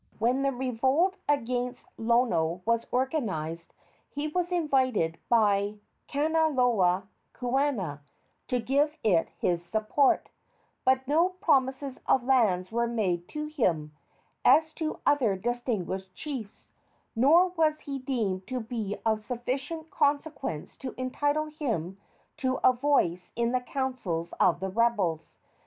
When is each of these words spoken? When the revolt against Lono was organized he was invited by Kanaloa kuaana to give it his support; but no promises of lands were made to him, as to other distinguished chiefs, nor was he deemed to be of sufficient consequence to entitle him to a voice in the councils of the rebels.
When 0.17 0.41
the 0.41 0.51
revolt 0.51 1.13
against 1.29 1.83
Lono 1.95 2.63
was 2.65 2.87
organized 2.91 3.75
he 4.09 4.27
was 4.27 4.51
invited 4.51 5.19
by 5.29 5.75
Kanaloa 6.09 7.03
kuaana 7.35 7.99
to 8.47 8.59
give 8.59 8.97
it 9.03 9.29
his 9.39 9.63
support; 9.63 10.29
but 10.83 11.07
no 11.07 11.29
promises 11.29 11.99
of 12.07 12.23
lands 12.23 12.71
were 12.71 12.87
made 12.87 13.27
to 13.29 13.45
him, 13.45 13.95
as 14.43 14.73
to 14.73 14.97
other 15.05 15.35
distinguished 15.35 16.15
chiefs, 16.15 16.63
nor 17.15 17.49
was 17.49 17.81
he 17.81 17.99
deemed 17.99 18.47
to 18.47 18.59
be 18.59 18.97
of 19.05 19.21
sufficient 19.21 19.91
consequence 19.91 20.75
to 20.77 20.95
entitle 20.99 21.45
him 21.45 21.99
to 22.37 22.57
a 22.63 22.73
voice 22.73 23.29
in 23.35 23.51
the 23.51 23.61
councils 23.61 24.33
of 24.39 24.61
the 24.61 24.69
rebels. 24.71 25.35